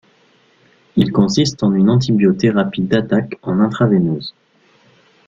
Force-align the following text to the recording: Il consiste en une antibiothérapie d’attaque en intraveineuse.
Il 0.95 1.11
consiste 1.11 1.61
en 1.61 1.75
une 1.75 1.87
antibiothérapie 1.91 2.81
d’attaque 2.81 3.37
en 3.43 3.59
intraveineuse. 3.59 4.33